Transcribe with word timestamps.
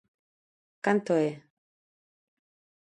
¿Canto 0.85 1.11
é? 1.29 1.31